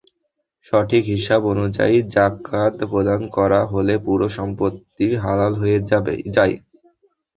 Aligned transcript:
সঠিক 0.65 1.03
হিসাব 1.13 1.41
অনুযায়ী 1.53 1.97
জাকাত 2.15 2.75
প্রদান 2.91 3.21
করা 3.35 3.61
হলে 3.65 3.93
পুরো 4.05 4.27
সম্পত্তিই 4.37 5.13
হালাল 5.23 5.53
হয়ে 5.61 5.77
যায়। 5.87 6.55